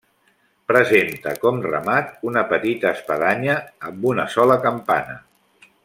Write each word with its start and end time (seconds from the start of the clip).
Presenta 0.71 1.33
com 1.43 1.59
remat 1.67 2.09
una 2.29 2.43
petita 2.53 2.95
espadanya 2.99 3.59
amb 3.91 4.09
una 4.15 4.27
sola 4.39 4.57
campana. 4.69 5.21